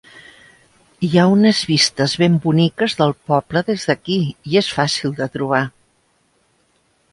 Hi 1.07 1.09
ha 1.19 1.25
unes 1.33 1.59
vistes 1.71 2.15
ben 2.21 2.39
boniques 2.47 2.97
del 3.03 3.13
poble 3.33 3.63
des 3.69 3.87
d'aquí 3.91 4.17
i 4.53 4.59
és 4.65 4.73
fàcil 4.79 5.17
de 5.23 5.31
trobar. 5.37 5.63